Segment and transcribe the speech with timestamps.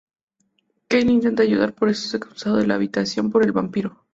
[0.87, 4.03] Kale intenta ayudarla pero es expulsado de la habitación por el vampiro.